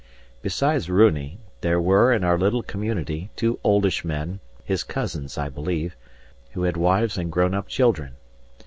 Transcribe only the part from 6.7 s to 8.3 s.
wives and grown up children.